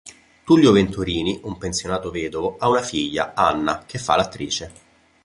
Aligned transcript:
Tullio 0.43 0.71
Venturini, 0.71 1.39
un 1.43 1.59
pensionato 1.59 2.09
vedovo, 2.09 2.55
ha 2.57 2.67
una 2.69 2.81
figlia, 2.81 3.35
Anna, 3.35 3.83
che 3.85 3.99
fa 3.99 4.15
l'attrice. 4.15 4.71